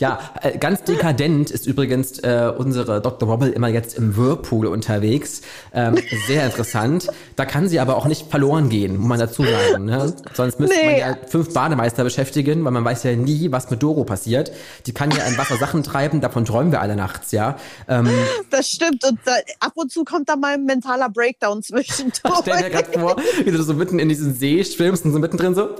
Ja, 0.00 0.18
äh, 0.42 0.58
ganz 0.58 0.82
dekadent 0.82 1.50
ist 1.50 1.66
übrigens 1.66 2.18
äh, 2.20 2.52
unsere 2.56 3.00
Dr. 3.00 3.28
Wobble 3.28 3.50
immer 3.50 3.68
jetzt 3.68 3.96
im 3.96 4.16
Whirlpool 4.16 4.66
unterwegs. 4.66 5.42
Ähm, 5.72 5.96
sehr 6.26 6.44
interessant. 6.46 7.08
Da 7.36 7.44
kann 7.44 7.68
sie 7.68 7.80
aber 7.80 7.96
auch 7.96 8.06
nicht 8.06 8.30
verloren 8.30 8.68
gehen, 8.68 8.96
muss 8.96 9.08
man 9.08 9.18
dazu 9.18 9.44
sagen. 9.44 9.84
Ne? 9.84 10.14
Sonst 10.34 10.60
müsste 10.60 10.76
nee. 10.76 10.86
man 10.86 10.96
ja 10.98 11.16
fünf 11.28 11.52
Bademeister 11.52 12.04
beschäftigen, 12.04 12.64
weil 12.64 12.72
man 12.72 12.84
weiß 12.84 13.04
ja 13.04 13.14
nie, 13.16 13.52
was 13.52 13.70
mit 13.70 13.82
Doro 13.82 14.04
passiert. 14.04 14.52
Die 14.86 14.92
kann 14.92 15.10
ja 15.10 15.24
im 15.24 15.38
Wasser 15.38 15.56
Sachen 15.56 15.82
treiben, 15.82 16.20
davon 16.20 16.44
träumen 16.44 16.72
wir 16.72 16.80
alle 16.80 16.96
nachts, 16.96 17.32
ja. 17.32 17.56
Ähm, 17.88 18.08
das 18.50 18.68
stimmt 18.68 19.04
und 19.04 19.18
da, 19.24 19.32
ab 19.60 19.72
und 19.74 19.92
zu 19.92 20.04
kommt 20.04 20.28
da 20.28 20.36
mal 20.36 20.54
ein 20.54 20.64
mentaler 20.64 21.08
Breakdown 21.08 21.62
zwischendurch. 21.62 22.34
Stell 22.42 22.58
dir 22.58 22.70
gerade 22.70 22.98
vor, 22.98 23.16
wie 23.44 23.50
du 23.50 23.62
so 23.62 23.74
mitten 23.74 23.98
in 23.98 24.08
diesen 24.08 24.34
See 24.34 24.64
schwimmst 24.64 25.04
und 25.04 25.12
so 25.12 25.18
mittendrin 25.18 25.54
so. 25.54 25.70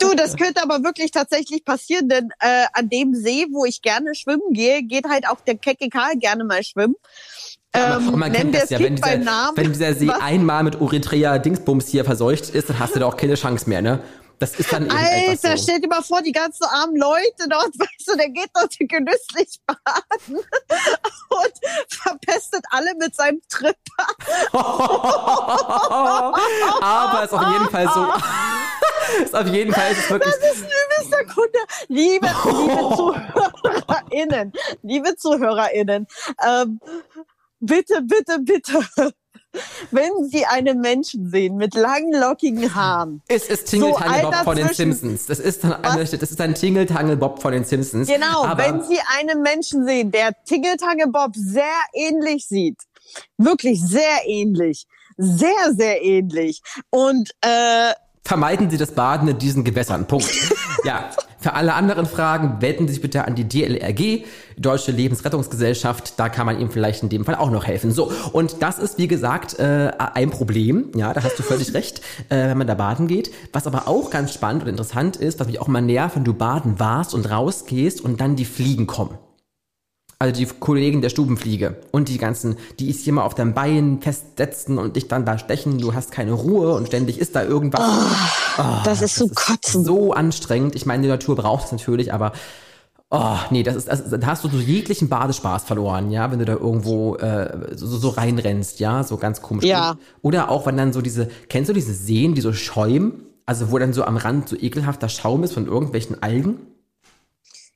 Du, 0.00 0.14
das 0.16 0.36
könnte 0.36 0.62
aber 0.62 0.82
wirklich 0.84 1.10
tatsächlich 1.10 1.64
passieren, 1.64 2.08
denn 2.08 2.30
äh, 2.40 2.64
an 2.72 2.88
dem 2.88 3.14
See, 3.14 3.46
wo 3.50 3.64
ich 3.64 3.82
gerne 3.82 4.14
schwimmen 4.14 4.52
gehe, 4.52 4.82
geht 4.82 5.08
halt 5.08 5.28
auch 5.28 5.40
der 5.40 5.56
kecke 5.56 5.88
Karl 5.88 6.16
gerne 6.16 6.44
mal 6.44 6.62
schwimmen. 6.62 6.94
Ähm, 7.74 8.08
und 8.08 8.18
man 8.18 8.32
kennt 8.32 8.54
das 8.54 8.68
ja, 8.68 8.78
wenn 8.78 8.96
dieser, 8.96 9.52
wenn 9.54 9.72
dieser 9.72 9.94
See 9.94 10.08
Was? 10.08 10.20
einmal 10.20 10.62
mit 10.62 10.80
Eritrea 10.80 11.38
Dingsbums 11.38 11.88
hier 11.88 12.04
verseucht 12.04 12.50
ist, 12.50 12.68
dann 12.68 12.78
hast 12.78 12.94
du 12.94 13.00
da 13.00 13.06
auch 13.06 13.16
keine 13.16 13.34
Chance 13.34 13.66
mehr, 13.68 13.80
ne? 13.80 14.00
Das 14.38 14.58
ist 14.58 14.72
dann 14.72 14.86
eben 14.86 14.96
Alter, 14.96 15.56
so. 15.56 15.62
stell 15.62 15.80
dir 15.80 15.88
mal 15.88 16.02
vor, 16.02 16.22
die 16.22 16.32
ganzen 16.32 16.64
armen 16.64 16.96
Leute 16.96 17.48
dort, 17.48 17.68
weißt 17.78 18.08
du, 18.08 18.16
der 18.16 18.30
geht 18.30 18.50
dort 18.54 18.74
genüsslich 18.78 19.60
baden 19.66 20.36
und 21.28 21.52
verpestet 21.88 22.64
alle 22.70 22.94
mit 22.98 23.14
seinem 23.14 23.40
Trip. 23.48 23.76
Aber 26.82 27.24
ist 27.24 27.32
auf 27.32 27.52
jeden 27.52 27.70
Fall 27.70 27.88
so. 27.94 29.22
ist 29.22 29.34
auf 29.34 29.46
jeden 29.46 29.72
Fall 29.72 29.92
ist 29.92 30.10
wirklich. 30.10 30.34
Das 30.34 30.54
ist 30.54 30.64
übelster 30.64 31.24
Kunde. 31.32 31.58
Liebe, 31.88 32.26
liebe 32.26 32.96
ZuhörerInnen, 32.96 34.52
liebe 34.82 35.16
ZuhörerInnen, 35.16 36.06
ähm, 36.44 36.80
bitte, 37.60 38.02
bitte, 38.02 38.38
bitte 38.40 39.14
wenn 39.90 40.28
Sie 40.28 40.44
einen 40.46 40.80
Menschen 40.80 41.30
sehen 41.30 41.56
mit 41.56 41.74
langen, 41.74 42.12
lockigen 42.12 42.74
Haaren. 42.74 43.22
Es 43.28 43.44
ist 43.44 43.66
Tingeltangelbob 43.66 44.34
so 44.34 44.44
von 44.44 44.56
den 44.56 44.68
Simpsons. 44.68 45.26
Das 45.26 45.38
ist, 45.38 45.64
dann 45.64 45.84
eine, 45.84 46.04
das 46.04 46.30
ist 46.30 46.40
ein 46.40 46.54
Tingeltangelbob 46.54 47.42
von 47.42 47.52
den 47.52 47.64
Simpsons. 47.64 48.08
Genau, 48.08 48.44
Aber 48.44 48.64
wenn 48.64 48.82
Sie 48.82 48.98
einen 49.18 49.42
Menschen 49.42 49.84
sehen, 49.86 50.10
der 50.10 50.30
Tingeltangelbob 50.44 51.34
sehr 51.34 51.64
ähnlich 51.92 52.46
sieht, 52.46 52.78
wirklich 53.36 53.82
sehr 53.82 54.26
ähnlich, 54.26 54.86
sehr, 55.16 55.74
sehr 55.76 56.02
ähnlich 56.02 56.62
und 56.90 57.30
äh, 57.42 57.92
Vermeiden 58.24 58.70
Sie 58.70 58.78
das 58.78 58.92
Baden 58.92 59.26
in 59.26 59.38
diesen 59.38 59.64
Gewässern. 59.64 60.06
Punkt. 60.06 60.30
ja. 60.84 61.10
Für 61.42 61.54
alle 61.54 61.74
anderen 61.74 62.06
Fragen 62.06 62.62
wenden 62.62 62.86
Sie 62.86 62.94
sich 62.94 63.02
bitte 63.02 63.24
an 63.24 63.34
die 63.34 63.48
DLRG, 63.48 64.24
Deutsche 64.56 64.92
Lebensrettungsgesellschaft. 64.92 66.14
Da 66.16 66.28
kann 66.28 66.46
man 66.46 66.60
Ihnen 66.60 66.70
vielleicht 66.70 67.02
in 67.02 67.08
dem 67.08 67.24
Fall 67.24 67.34
auch 67.34 67.50
noch 67.50 67.66
helfen. 67.66 67.90
So, 67.90 68.12
und 68.32 68.62
das 68.62 68.78
ist, 68.78 68.96
wie 68.96 69.08
gesagt, 69.08 69.58
äh, 69.58 69.90
ein 69.98 70.30
Problem. 70.30 70.90
Ja, 70.94 71.12
da 71.12 71.24
hast 71.24 71.36
du 71.36 71.42
völlig 71.42 71.74
recht, 71.74 71.98
äh, 72.28 72.48
wenn 72.48 72.58
man 72.58 72.68
da 72.68 72.74
baden 72.74 73.08
geht. 73.08 73.32
Was 73.52 73.66
aber 73.66 73.88
auch 73.88 74.10
ganz 74.10 74.32
spannend 74.32 74.62
und 74.62 74.68
interessant 74.68 75.16
ist, 75.16 75.40
was 75.40 75.48
mich 75.48 75.60
auch 75.60 75.66
mal 75.66 75.82
nervt, 75.82 76.14
wenn 76.14 76.24
du 76.24 76.32
baden 76.32 76.78
warst 76.78 77.12
und 77.12 77.28
rausgehst 77.28 78.00
und 78.00 78.20
dann 78.20 78.36
die 78.36 78.44
Fliegen 78.44 78.86
kommen 78.86 79.18
also 80.22 80.38
die 80.38 80.46
Kollegen 80.46 81.02
der 81.02 81.08
Stubenfliege 81.08 81.74
und 81.90 82.08
die 82.08 82.16
ganzen, 82.16 82.54
die 82.78 82.88
ist 82.88 83.02
hier 83.02 83.12
mal 83.12 83.24
auf 83.24 83.34
deinem 83.34 83.54
Bein 83.54 84.00
festsetzen 84.00 84.78
und 84.78 84.94
dich 84.94 85.08
dann 85.08 85.24
da 85.24 85.36
stechen, 85.36 85.78
du 85.78 85.94
hast 85.94 86.12
keine 86.12 86.30
Ruhe 86.30 86.74
und 86.74 86.86
ständig 86.86 87.18
ist 87.18 87.34
da 87.34 87.42
irgendwas. 87.42 87.80
Oh, 88.56 88.62
oh, 88.62 88.82
das 88.84 89.02
ist 89.02 89.16
so 89.16 89.26
kotzen. 89.34 89.84
so 89.84 90.12
anstrengend. 90.12 90.76
Ich 90.76 90.86
meine, 90.86 91.02
die 91.02 91.08
Natur 91.08 91.34
braucht 91.34 91.66
es 91.66 91.72
natürlich, 91.72 92.12
aber 92.12 92.30
Oh, 93.10 93.36
nee, 93.50 93.64
das 93.64 93.74
ist, 93.74 93.88
das, 93.88 94.08
da 94.08 94.26
hast 94.26 94.44
du 94.44 94.48
so 94.48 94.58
jeglichen 94.58 95.08
Badespaß 95.08 95.64
verloren, 95.64 96.10
ja, 96.12 96.30
wenn 96.30 96.38
du 96.38 96.46
da 96.46 96.54
irgendwo 96.54 97.16
äh, 97.16 97.76
so, 97.76 97.86
so 97.86 98.08
reinrennst, 98.08 98.80
ja, 98.80 99.02
so 99.02 99.18
ganz 99.18 99.42
komisch. 99.42 99.64
Ja. 99.64 99.98
Oder 100.22 100.50
auch, 100.50 100.64
wenn 100.64 100.76
dann 100.76 100.92
so 100.92 101.02
diese, 101.02 101.28
kennst 101.48 101.68
du 101.68 101.74
diese 101.74 101.92
Seen, 101.92 102.34
die 102.34 102.40
so 102.40 102.52
schäumen? 102.52 103.26
Also 103.44 103.70
wo 103.72 103.78
dann 103.78 103.92
so 103.92 104.04
am 104.04 104.16
Rand 104.16 104.48
so 104.48 104.56
ekelhafter 104.56 105.08
Schaum 105.08 105.42
ist 105.42 105.52
von 105.52 105.66
irgendwelchen 105.66 106.22
Algen? 106.22 106.58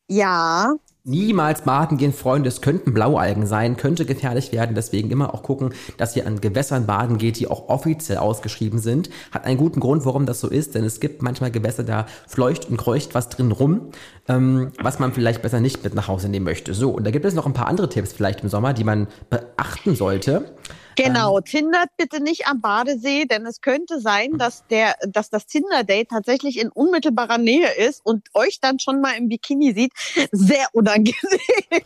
Ja. 0.08 0.76
Niemals 1.08 1.62
baden 1.62 1.98
gehen, 1.98 2.12
Freunde. 2.12 2.48
Es 2.48 2.60
könnten 2.60 2.92
Blaualgen 2.92 3.46
sein, 3.46 3.76
könnte 3.76 4.04
gefährlich 4.06 4.50
werden. 4.50 4.74
Deswegen 4.74 5.08
immer 5.12 5.32
auch 5.32 5.44
gucken, 5.44 5.72
dass 5.98 6.16
ihr 6.16 6.26
an 6.26 6.40
Gewässern 6.40 6.84
baden 6.86 7.16
geht, 7.16 7.38
die 7.38 7.46
auch 7.46 7.68
offiziell 7.68 8.18
ausgeschrieben 8.18 8.80
sind. 8.80 9.08
Hat 9.30 9.44
einen 9.44 9.56
guten 9.56 9.78
Grund, 9.78 10.04
warum 10.04 10.26
das 10.26 10.40
so 10.40 10.48
ist, 10.48 10.74
denn 10.74 10.82
es 10.82 10.98
gibt 10.98 11.22
manchmal 11.22 11.52
Gewässer, 11.52 11.84
da 11.84 12.06
fleucht 12.26 12.68
und 12.68 12.76
kreucht 12.76 13.14
was 13.14 13.28
drin 13.28 13.52
rum, 13.52 13.92
ähm, 14.26 14.72
was 14.82 14.98
man 14.98 15.12
vielleicht 15.12 15.42
besser 15.42 15.60
nicht 15.60 15.84
mit 15.84 15.94
nach 15.94 16.08
Hause 16.08 16.28
nehmen 16.28 16.44
möchte. 16.44 16.74
So, 16.74 16.90
und 16.90 17.06
da 17.06 17.12
gibt 17.12 17.24
es 17.24 17.34
noch 17.34 17.46
ein 17.46 17.52
paar 17.52 17.68
andere 17.68 17.88
Tipps 17.88 18.12
vielleicht 18.12 18.42
im 18.42 18.48
Sommer, 18.48 18.72
die 18.72 18.82
man 18.82 19.06
beachten 19.30 19.94
sollte. 19.94 20.56
Genau, 20.96 21.40
tindert 21.40 21.90
bitte 21.96 22.22
nicht 22.22 22.46
am 22.48 22.60
Badesee, 22.60 23.26
denn 23.26 23.46
es 23.46 23.60
könnte 23.60 24.00
sein, 24.00 24.32
hm. 24.32 24.38
dass 24.38 24.66
der, 24.68 24.94
dass 25.06 25.30
das 25.30 25.46
Tinder-Date 25.46 26.08
tatsächlich 26.08 26.58
in 26.58 26.70
unmittelbarer 26.70 27.38
Nähe 27.38 27.70
ist 27.76 28.04
und 28.04 28.28
euch 28.34 28.60
dann 28.60 28.78
schon 28.78 29.00
mal 29.00 29.12
im 29.12 29.28
Bikini 29.28 29.72
sieht. 29.72 29.92
Sehr 30.32 30.66
unangenehm. 30.72 31.14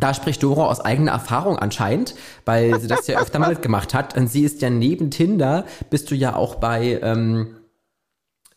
Da 0.00 0.12
spricht 0.12 0.42
Dora 0.42 0.66
aus 0.66 0.80
eigener 0.80 1.12
Erfahrung 1.12 1.56
anscheinend, 1.56 2.16
weil 2.44 2.80
sie 2.80 2.88
das 2.88 3.06
ja 3.06 3.20
öfter 3.20 3.38
mal 3.38 3.54
gemacht 3.60 3.94
hat. 3.94 4.16
Und 4.16 4.26
sie 4.26 4.42
ist 4.42 4.60
ja 4.60 4.68
neben 4.68 5.12
Tinder, 5.12 5.66
bist 5.88 6.10
du 6.10 6.16
ja 6.16 6.34
auch 6.34 6.56
bei 6.56 6.98
ähm, 7.00 7.60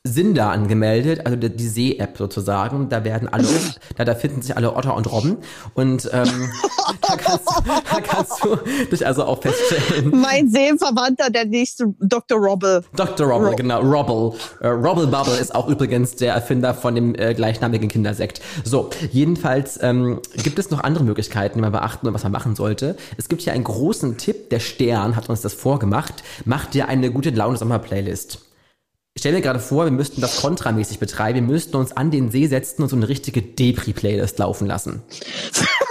Sinder 0.07 0.49
angemeldet, 0.49 1.25
also 1.25 1.37
die, 1.37 1.55
die 1.55 1.67
See-App 1.67 2.17
sozusagen. 2.17 2.89
Da 2.89 3.03
werden 3.03 3.27
alle, 3.27 3.47
da, 3.97 4.05
da 4.05 4.15
finden 4.15 4.41
sich 4.41 4.55
alle 4.55 4.75
Otter 4.75 4.95
und 4.95 5.11
Robben. 5.11 5.37
Und 5.73 6.09
ähm, 6.13 6.49
da, 7.01 7.15
kannst, 7.17 7.47
da 7.47 8.01
kannst 8.01 8.43
du 8.43 8.55
dich 8.91 9.05
also 9.05 9.25
auch 9.25 9.41
feststellen. 9.41 10.11
Mein 10.19 10.49
Seelenverwandter, 10.49 11.29
der 11.29 11.45
nächste 11.45 11.93
Dr. 11.99 12.37
Robble. 12.39 12.83
Dr. 12.95 13.27
Robble, 13.27 13.49
Rob 13.49 13.57
genau, 13.57 13.81
Robble. 13.81 14.39
Äh, 14.61 14.67
Robble 14.67 15.07
Bubble 15.07 15.37
ist 15.37 15.53
auch 15.53 15.67
übrigens 15.67 16.15
der 16.15 16.33
Erfinder 16.33 16.73
von 16.73 16.95
dem 16.95 17.15
äh, 17.15 17.33
gleichnamigen 17.33 17.89
Kindersekt. 17.89 18.41
So, 18.63 18.89
jedenfalls 19.11 19.79
ähm, 19.81 20.21
gibt 20.43 20.59
es 20.59 20.71
noch 20.71 20.83
andere 20.83 21.03
Möglichkeiten, 21.03 21.57
die 21.57 21.61
man 21.61 21.71
beachten 21.71 22.07
und 22.07 22.13
was 22.13 22.23
man 22.23 22.31
machen 22.31 22.55
sollte. 22.55 22.95
Es 23.17 23.29
gibt 23.29 23.41
hier 23.41 23.53
einen 23.53 23.63
großen 23.63 24.17
Tipp, 24.17 24.49
der 24.49 24.59
Stern 24.59 25.15
hat 25.15 25.29
uns 25.29 25.41
das 25.41 25.53
vorgemacht. 25.53 26.23
Macht 26.45 26.73
dir 26.73 26.87
eine 26.87 27.11
gute 27.11 27.29
Laune-Sommer-Playlist. 27.29 28.46
Ich 29.17 29.21
stelle 29.21 29.37
mir 29.37 29.41
gerade 29.41 29.59
vor, 29.59 29.85
wir 29.85 29.91
müssten 29.91 30.21
das 30.21 30.41
kontramäßig 30.41 30.99
betreiben. 30.99 31.47
Wir 31.47 31.53
müssten 31.53 31.75
uns 31.75 31.91
an 31.91 32.11
den 32.11 32.29
See 32.29 32.45
setzen 32.45 32.83
und 32.83 32.89
so 32.89 32.95
eine 32.95 33.09
richtige 33.09 33.41
Depri-Playlist 33.41 34.37
laufen 34.37 34.67
lassen. 34.67 35.01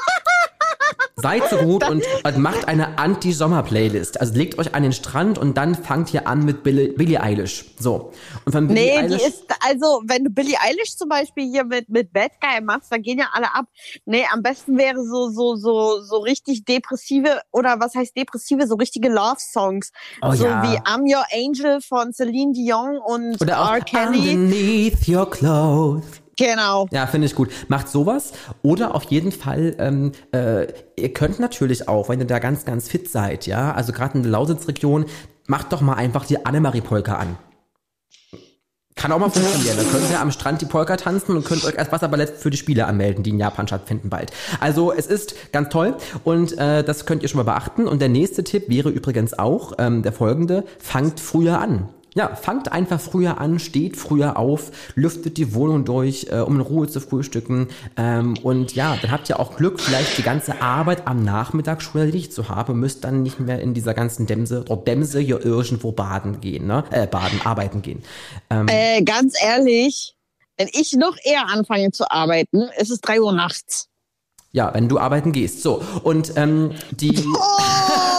Seid 1.18 1.48
so 1.48 1.56
gut 1.56 1.88
und, 1.88 2.04
macht 2.36 2.68
eine 2.68 2.98
Anti-Sommer-Playlist. 2.98 4.20
Also 4.20 4.34
legt 4.34 4.58
euch 4.58 4.74
an 4.74 4.82
den 4.82 4.92
Strand 4.92 5.38
und 5.38 5.56
dann 5.56 5.74
fangt 5.74 6.12
ihr 6.12 6.28
an 6.28 6.44
mit 6.44 6.62
Billie, 6.62 6.92
Billie 6.92 7.18
Eilish. 7.18 7.64
So. 7.78 8.12
Und 8.44 8.52
von 8.52 8.68
Billie 8.68 8.84
nee, 8.84 8.98
Eilish, 8.98 9.22
die 9.22 9.26
ist, 9.26 9.44
also, 9.66 10.02
wenn 10.04 10.24
du 10.24 10.30
Billie 10.30 10.58
Eilish 10.60 10.94
zum 10.94 11.08
Beispiel 11.08 11.50
hier 11.50 11.64
mit, 11.64 11.88
mit 11.88 12.12
Bad 12.12 12.32
Guy 12.38 12.60
machst, 12.60 12.92
dann 12.92 13.00
gehen 13.00 13.18
ja 13.18 13.28
alle 13.32 13.54
ab. 13.54 13.64
Nee, 14.04 14.26
am 14.30 14.42
besten 14.42 14.76
wäre 14.76 15.02
so, 15.02 15.30
so, 15.30 15.56
so, 15.56 16.02
so 16.02 16.18
richtig 16.18 16.66
depressive, 16.66 17.40
oder 17.50 17.80
was 17.80 17.94
heißt 17.94 18.14
depressive, 18.14 18.66
so 18.66 18.74
richtige 18.74 19.08
Love-Songs. 19.08 19.92
Oh, 20.20 20.32
so 20.32 20.44
ja. 20.44 20.62
wie 20.64 20.78
I'm 20.80 21.10
Your 21.10 21.24
Angel 21.32 21.80
von 21.80 22.12
Celine 22.12 22.52
Dion 22.52 22.98
und 22.98 23.40
oder 23.40 23.62
auch 23.62 23.72
R. 23.72 23.80
Kelly. 23.80 24.34
Underneath 24.34 25.08
Your 25.08 25.30
Clothes. 25.30 26.25
Genau. 26.36 26.86
Ja, 26.90 27.06
finde 27.06 27.26
ich 27.26 27.34
gut. 27.34 27.50
Macht 27.68 27.88
sowas. 27.88 28.32
Oder 28.62 28.94
auf 28.94 29.04
jeden 29.04 29.32
Fall, 29.32 29.74
ähm, 29.78 30.12
äh, 30.32 30.66
ihr 30.96 31.12
könnt 31.12 31.40
natürlich 31.40 31.88
auch, 31.88 32.08
wenn 32.08 32.20
ihr 32.20 32.26
da 32.26 32.38
ganz, 32.38 32.64
ganz 32.64 32.88
fit 32.88 33.10
seid, 33.10 33.46
ja, 33.46 33.72
also 33.72 33.92
gerade 33.92 34.18
in 34.18 34.22
der 34.22 34.32
Lausitzregion, 34.32 35.06
macht 35.46 35.72
doch 35.72 35.80
mal 35.80 35.94
einfach 35.94 36.26
die 36.26 36.44
Annemarie-Polka 36.44 37.16
an. 37.16 37.38
Kann 38.96 39.12
auch 39.12 39.18
mal 39.18 39.28
funktionieren. 39.28 39.76
Dann 39.76 39.90
könnt 39.90 40.10
ihr 40.10 40.20
am 40.20 40.30
Strand 40.30 40.62
die 40.62 40.66
Polka 40.66 40.96
tanzen 40.96 41.36
und 41.36 41.44
könnt 41.44 41.64
euch 41.64 41.78
als 41.78 41.92
Wasserballett 41.92 42.30
für 42.30 42.48
die 42.48 42.56
Spiele 42.56 42.86
anmelden, 42.86 43.22
die 43.22 43.30
in 43.30 43.38
Japan 43.38 43.66
stattfinden 43.66 44.08
bald. 44.08 44.32
Also 44.58 44.90
es 44.90 45.06
ist 45.06 45.52
ganz 45.52 45.68
toll 45.68 45.96
und 46.24 46.56
äh, 46.56 46.82
das 46.82 47.04
könnt 47.04 47.22
ihr 47.22 47.28
schon 47.28 47.36
mal 47.36 47.44
beachten. 47.44 47.86
Und 47.86 48.00
der 48.00 48.08
nächste 48.08 48.42
Tipp 48.42 48.70
wäre 48.70 48.88
übrigens 48.88 49.38
auch 49.38 49.74
ähm, 49.78 50.02
der 50.02 50.12
folgende, 50.12 50.64
fangt 50.78 51.20
früher 51.20 51.60
an. 51.60 51.90
Ja, 52.16 52.34
fangt 52.34 52.72
einfach 52.72 52.98
früher 52.98 53.38
an, 53.38 53.58
steht 53.58 53.98
früher 53.98 54.38
auf, 54.38 54.70
lüftet 54.94 55.36
die 55.36 55.52
Wohnung 55.52 55.84
durch, 55.84 56.28
äh, 56.30 56.38
um 56.38 56.54
in 56.54 56.60
Ruhe 56.62 56.88
zu 56.88 57.00
frühstücken. 57.00 57.68
Ähm, 57.98 58.38
und 58.42 58.74
ja, 58.74 58.96
dann 59.02 59.10
habt 59.10 59.28
ihr 59.28 59.38
auch 59.38 59.54
Glück, 59.54 59.78
vielleicht 59.78 60.16
die 60.16 60.22
ganze 60.22 60.62
Arbeit 60.62 61.06
am 61.06 61.22
Nachmittag 61.22 61.82
schon 61.82 62.00
erledigt 62.00 62.32
zu 62.32 62.48
haben, 62.48 62.80
müsst 62.80 63.04
dann 63.04 63.22
nicht 63.22 63.38
mehr 63.38 63.60
in 63.60 63.74
dieser 63.74 63.92
ganzen 63.92 64.26
Dämse, 64.26 64.64
oder 64.66 64.80
Dämse 64.80 65.20
hier 65.20 65.44
irgendwo 65.44 65.92
baden 65.92 66.40
gehen, 66.40 66.66
ne? 66.66 66.84
Äh, 66.90 67.06
baden, 67.06 67.38
arbeiten 67.44 67.82
gehen. 67.82 68.02
Ähm, 68.48 68.66
äh, 68.66 69.02
ganz 69.02 69.34
ehrlich, 69.38 70.16
wenn 70.56 70.68
ich 70.72 70.94
noch 70.94 71.18
eher 71.22 71.46
anfange 71.50 71.90
zu 71.90 72.10
arbeiten, 72.10 72.70
ist 72.78 72.90
es 72.90 73.02
drei 73.02 73.20
Uhr 73.20 73.34
nachts. 73.34 73.88
Ja, 74.52 74.72
wenn 74.72 74.88
du 74.88 74.98
arbeiten 74.98 75.32
gehst. 75.32 75.60
So, 75.60 75.82
und 76.02 76.32
ähm, 76.36 76.70
die. 76.92 77.22
Oh! 77.26 78.15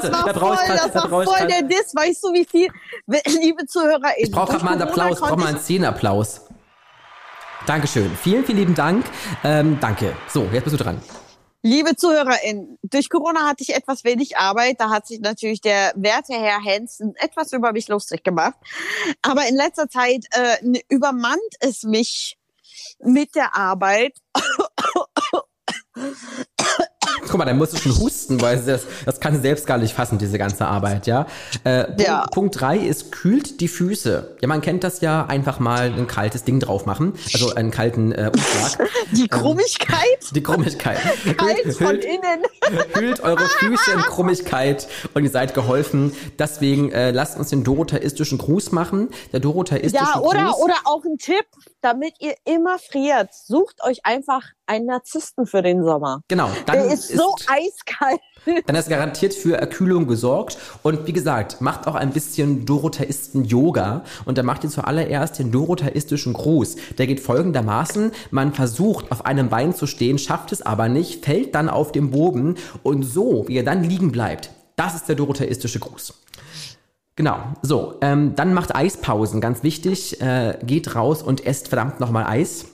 Das 0.00 0.12
Warte, 0.12 0.26
war 0.26 0.32
da 0.32 0.40
voll, 0.40 0.56
grad, 0.56 0.78
das 0.78 0.92
da 0.92 1.10
war 1.10 1.24
voll 1.24 1.46
der 1.46 1.62
Diss. 1.62 1.94
Weißt 1.94 2.24
du, 2.24 2.32
wie 2.32 2.44
viel, 2.44 2.68
liebe 3.40 3.66
ZuhörerInnen. 3.66 4.14
Ich 4.18 4.30
brauche 4.30 4.52
gerade 4.52 4.64
mal 4.64 4.72
einen 4.72 4.82
Applaus, 4.82 5.18
ich 5.18 5.20
brauche 5.20 5.36
mal 5.36 5.48
einen 5.48 5.60
Szenenapplaus. 5.60 6.42
Dankeschön. 7.66 8.14
Vielen, 8.22 8.44
vielen 8.44 8.58
lieben 8.58 8.74
Dank. 8.74 9.06
Ähm, 9.42 9.78
danke. 9.80 10.14
So, 10.28 10.48
jetzt 10.52 10.64
bist 10.64 10.78
du 10.78 10.82
dran. 10.82 11.00
Liebe 11.62 11.96
ZuhörerInnen, 11.96 12.78
durch 12.82 13.08
Corona 13.08 13.48
hatte 13.48 13.62
ich 13.62 13.74
etwas 13.74 14.04
wenig 14.04 14.36
Arbeit. 14.36 14.80
Da 14.80 14.90
hat 14.90 15.06
sich 15.06 15.20
natürlich 15.20 15.62
der 15.62 15.94
werte 15.96 16.34
Herr 16.34 16.62
Hansen 16.62 17.14
etwas 17.16 17.54
über 17.54 17.72
mich 17.72 17.88
lustig 17.88 18.22
gemacht. 18.22 18.58
Aber 19.22 19.48
in 19.48 19.56
letzter 19.56 19.88
Zeit 19.88 20.26
äh, 20.32 20.58
übermannt 20.90 21.40
es 21.60 21.84
mich 21.84 22.36
mit 22.98 23.34
der 23.34 23.56
Arbeit. 23.56 24.18
Guck 27.34 27.40
mal, 27.40 27.46
da 27.46 27.52
musst 27.52 27.72
du 27.72 27.78
schon 27.78 27.98
husten, 27.98 28.40
weil 28.40 28.58
das, 28.58 28.86
das 29.04 29.18
kann 29.18 29.34
sie 29.34 29.40
selbst 29.40 29.66
gar 29.66 29.76
nicht 29.76 29.92
fassen, 29.92 30.18
diese 30.18 30.38
ganze 30.38 30.66
Arbeit, 30.66 31.08
ja. 31.08 31.26
Äh, 31.64 32.00
ja. 32.00 32.18
Punkt, 32.18 32.30
Punkt 32.30 32.60
drei 32.60 32.78
ist, 32.78 33.10
kühlt 33.10 33.60
die 33.60 33.66
Füße. 33.66 34.36
Ja, 34.40 34.46
man 34.46 34.60
kennt 34.60 34.84
das 34.84 35.00
ja, 35.00 35.26
einfach 35.26 35.58
mal 35.58 35.86
ein 35.86 36.06
kaltes 36.06 36.44
Ding 36.44 36.60
drauf 36.60 36.86
machen, 36.86 37.14
also 37.32 37.52
einen 37.56 37.72
kalten 37.72 38.12
äh, 38.12 38.30
Umschlag. 38.32 38.88
Die 39.10 39.22
ähm, 39.22 39.28
Krummigkeit? 39.30 39.98
Ähm, 39.98 40.28
die 40.32 40.42
Krummigkeit. 40.44 40.98
Kalt 41.36 41.74
von 41.74 41.86
hüllt, 41.88 42.04
innen. 42.04 42.44
Hüllt 42.94 43.20
eure 43.20 43.48
Füße 43.48 43.90
in 43.90 44.00
Krummigkeit 44.02 44.86
und 45.12 45.24
ihr 45.24 45.30
seid 45.30 45.54
geholfen. 45.54 46.12
Deswegen 46.38 46.92
äh, 46.92 47.10
lasst 47.10 47.36
uns 47.36 47.50
den 47.50 47.64
dorotheistischen 47.64 48.38
Gruß 48.38 48.70
machen. 48.70 49.08
Der 49.32 49.40
dorotheistische 49.40 50.04
ja, 50.04 50.20
oder, 50.20 50.44
Gruß. 50.44 50.62
oder 50.62 50.74
auch 50.84 51.04
ein 51.04 51.18
Tipp, 51.18 51.46
damit 51.80 52.14
ihr 52.20 52.34
immer 52.44 52.78
friert. 52.78 53.30
Sucht 53.34 53.82
euch 53.82 54.04
einfach 54.04 54.42
einen 54.66 54.86
Narzissten 54.86 55.46
für 55.46 55.62
den 55.62 55.84
Sommer. 55.84 56.22
Genau. 56.28 56.50
Dann 56.66 56.76
Der 56.76 56.86
ist, 56.86 57.10
ist 57.10 57.18
so 57.18 57.23
so 57.24 57.36
eiskalt. 57.46 58.20
Dann 58.66 58.76
ist 58.76 58.88
garantiert 58.88 59.34
für 59.34 59.56
Erkühlung 59.56 60.06
gesorgt. 60.06 60.58
Und 60.82 61.06
wie 61.06 61.12
gesagt, 61.12 61.60
macht 61.60 61.86
auch 61.86 61.94
ein 61.94 62.10
bisschen 62.10 62.66
Dorotheisten-Yoga. 62.66 64.04
Und 64.24 64.38
da 64.38 64.42
macht 64.42 64.64
ihr 64.64 64.70
zuallererst 64.70 65.38
den 65.38 65.50
Dorotheistischen 65.50 66.32
Gruß. 66.32 66.76
Der 66.98 67.06
geht 67.06 67.20
folgendermaßen. 67.20 68.12
Man 68.30 68.52
versucht 68.52 69.10
auf 69.10 69.24
einem 69.24 69.48
Bein 69.48 69.74
zu 69.74 69.86
stehen, 69.86 70.18
schafft 70.18 70.52
es 70.52 70.62
aber 70.62 70.88
nicht, 70.88 71.24
fällt 71.24 71.54
dann 71.54 71.68
auf 71.68 71.92
den 71.92 72.10
Boden. 72.10 72.56
Und 72.82 73.02
so, 73.02 73.44
wie 73.48 73.56
er 73.56 73.64
dann 73.64 73.82
liegen 73.82 74.12
bleibt, 74.12 74.50
das 74.76 74.94
ist 74.94 75.08
der 75.08 75.16
Dorotheistische 75.16 75.78
Gruß. 75.78 76.14
Genau, 77.16 77.38
so, 77.62 77.94
ähm, 78.00 78.34
dann 78.34 78.54
macht 78.54 78.74
Eispausen, 78.74 79.40
ganz 79.40 79.62
wichtig, 79.62 80.20
äh, 80.20 80.58
geht 80.64 80.96
raus 80.96 81.22
und 81.22 81.46
esst 81.46 81.68
verdammt 81.68 82.00
nochmal 82.00 82.24
Eis 82.24 82.66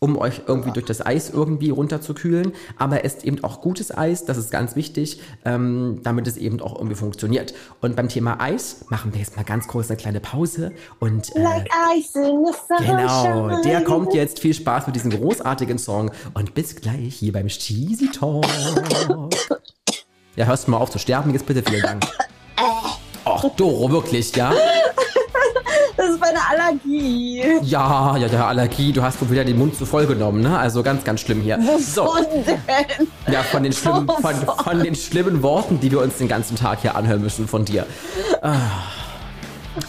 um 0.00 0.16
euch 0.16 0.42
irgendwie 0.46 0.70
durch 0.70 0.86
das 0.86 1.04
Eis 1.04 1.30
irgendwie 1.30 1.70
runterzukühlen. 1.70 2.52
Aber 2.76 3.04
esst 3.04 3.24
eben 3.24 3.42
auch 3.44 3.60
gutes 3.60 3.96
Eis, 3.96 4.24
das 4.24 4.36
ist 4.36 4.50
ganz 4.50 4.76
wichtig, 4.76 5.20
ähm, 5.44 6.00
damit 6.02 6.26
es 6.26 6.36
eben 6.36 6.60
auch 6.60 6.76
irgendwie 6.76 6.96
funktioniert. 6.96 7.54
Und 7.80 7.96
beim 7.96 8.08
Thema 8.08 8.40
Eis 8.40 8.84
machen 8.88 9.12
wir 9.12 9.20
jetzt 9.20 9.36
mal 9.36 9.44
ganz 9.44 9.66
kurz 9.66 9.90
eine 9.90 9.96
kleine 9.96 10.20
Pause. 10.20 10.72
Und 11.00 11.34
äh, 11.34 11.42
like 11.42 11.68
genau, 12.78 13.62
der 13.62 13.82
kommt 13.82 14.14
jetzt. 14.14 14.40
Viel 14.40 14.54
Spaß 14.54 14.86
mit 14.86 14.96
diesem 14.96 15.10
großartigen 15.10 15.78
Song 15.78 16.10
und 16.34 16.54
bis 16.54 16.76
gleich 16.76 17.16
hier 17.16 17.32
beim 17.32 17.48
Cheesy 17.48 18.10
Talk. 18.10 18.46
Ja, 20.36 20.46
hörst 20.46 20.66
du 20.66 20.70
mal 20.70 20.76
auf 20.76 20.90
zu 20.90 20.98
sterben 20.98 21.32
jetzt 21.32 21.46
bitte, 21.46 21.62
vielen 21.68 21.82
Dank. 21.82 22.04
Ach, 23.24 23.44
Doro, 23.56 23.90
wirklich, 23.90 24.34
ja? 24.36 24.52
Meine 26.28 26.46
Allergie. 26.46 27.42
Ja, 27.62 28.16
ja, 28.16 28.28
der 28.28 28.46
Allergie. 28.46 28.92
Du 28.92 29.02
hast 29.02 29.20
wohl 29.22 29.30
wieder 29.30 29.44
den 29.44 29.56
Mund 29.56 29.76
zu 29.76 29.86
voll 29.86 30.06
genommen, 30.06 30.42
ne? 30.42 30.58
Also 30.58 30.82
ganz, 30.82 31.04
ganz 31.04 31.20
schlimm 31.20 31.40
hier. 31.40 31.58
So. 31.78 32.14
denn? 32.44 33.06
Ja, 33.32 33.42
von 33.42 33.62
den, 33.62 33.72
schlimmen, 33.72 34.06
von, 34.06 34.34
von, 34.34 34.82
den 34.82 34.94
schlimmen 34.94 35.42
Worten, 35.42 35.80
die 35.80 35.90
wir 35.90 36.00
uns 36.00 36.18
den 36.18 36.28
ganzen 36.28 36.56
Tag 36.56 36.82
hier 36.82 36.96
anhören 36.96 37.22
müssen 37.22 37.48
von 37.48 37.64
dir. 37.64 37.86
Ah, 38.42 38.56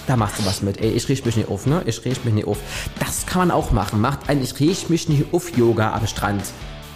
da 0.08 0.16
machst 0.16 0.40
du 0.40 0.46
was 0.46 0.62
mit. 0.62 0.80
Ey, 0.80 0.92
ich 0.92 1.10
riech 1.10 1.26
mich 1.26 1.36
nicht 1.36 1.50
auf, 1.50 1.66
ne? 1.66 1.82
Ich 1.86 2.06
riech 2.06 2.24
mich 2.24 2.34
nicht 2.34 2.48
auf. 2.48 2.60
Das 3.00 3.26
kann 3.26 3.40
man 3.40 3.52
auch 3.52 3.72
machen. 3.72 4.00
Macht 4.00 4.30
ein 4.30 4.42
Ich 4.42 4.58
riech 4.60 4.90
mich 4.90 5.10
nicht 5.10 5.34
auf 5.34 5.58
Yoga 5.58 5.94
am 5.94 6.08
Strand 6.08 6.44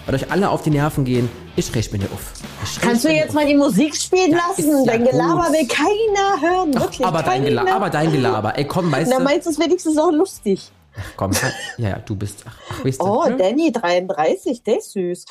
weil 0.06 0.16
euch 0.16 0.32
alle 0.32 0.50
auf 0.50 0.62
die 0.62 0.70
Nerven 0.70 1.06
gehen. 1.06 1.30
Ich 1.56 1.74
rech 1.76 1.92
mir 1.92 2.00
nicht 2.00 2.12
auf. 2.12 2.34
Kannst 2.82 3.06
du 3.06 3.10
jetzt 3.10 3.30
auf. 3.30 3.36
mal 3.36 3.46
die 3.46 3.56
Musik 3.56 3.96
spielen 3.96 4.32
ja, 4.32 4.38
lassen? 4.48 4.86
Dein 4.86 5.06
ja 5.06 5.12
Gelaber 5.12 5.48
gut. 5.48 5.54
will 5.54 5.68
keiner 5.68 6.42
hören. 6.42 6.74
Wirklich, 6.74 7.06
aber, 7.06 7.24
keiner. 7.24 7.34
Dein 7.34 7.46
Gelaber, 7.46 7.72
aber 7.74 7.90
dein 7.90 8.12
Gelaber. 8.12 8.58
Ey, 8.58 8.66
komm, 8.66 8.92
weißt 8.92 9.12
du. 9.12 9.18
Na, 9.18 9.24
meinst 9.24 9.46
du 9.46 9.52
es 9.52 9.60
wenigstens 9.60 9.98
auch 9.98 10.12
lustig? 10.12 10.72
Ach, 10.96 11.14
komm, 11.16 11.32
ja, 11.78 11.90
ja, 11.90 12.00
du 12.00 12.16
bist. 12.16 12.44
Ach, 12.48 12.56
ach, 12.70 12.86
weißt 12.86 13.02
du, 13.02 13.06
oh, 13.06 13.26
ne? 13.26 13.38
Danny 13.38 13.72
33, 13.72 14.64
der 14.64 14.78
ist 14.78 14.92
süß. 14.92 15.26